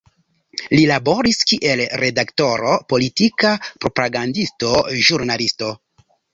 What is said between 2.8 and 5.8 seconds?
politika propagandisto, ĵurnalisto.